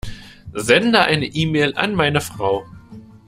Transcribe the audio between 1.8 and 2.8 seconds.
meine Frau.